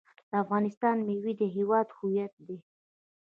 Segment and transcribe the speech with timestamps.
[0.29, 2.57] د افغانستان میوې د هیواد هویت دی.